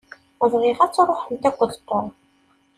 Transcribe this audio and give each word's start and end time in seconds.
Bɣiɣ 0.51 0.77
ad 0.81 0.91
tṛuḥemt 0.93 1.43
akked 1.49 1.71
Tom. 1.87 2.07